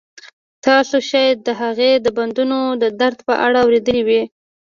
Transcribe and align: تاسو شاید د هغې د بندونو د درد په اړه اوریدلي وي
تاسو 0.65 0.95
شاید 1.09 1.37
د 1.47 1.49
هغې 1.61 1.91
د 2.05 2.07
بندونو 2.17 2.59
د 2.81 2.83
درد 3.01 3.19
په 3.27 3.33
اړه 3.45 3.57
اوریدلي 3.63 4.01
وي 4.07 4.21